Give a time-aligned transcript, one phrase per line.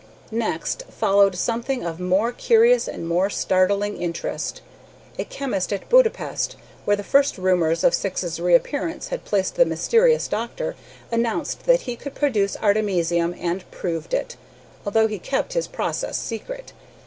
[0.31, 4.61] Next followed something of more curious and even startling interest.
[5.19, 10.27] A chemist at Budapest, where the first rumors of Syx's reappearance had placed the mysterious
[10.27, 10.75] doctor,
[11.11, 14.37] announced that he could produce artemisium, and proved it,
[14.87, 16.73] although he kept his process secret.